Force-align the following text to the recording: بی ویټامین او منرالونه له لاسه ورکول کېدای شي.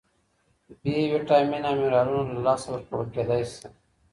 بی 0.81 0.93
ویټامین 1.13 1.63
او 1.69 1.75
منرالونه 1.79 2.31
له 2.35 2.41
لاسه 2.47 2.67
ورکول 2.71 3.05
کېدای 3.15 3.43
شي. 3.53 3.67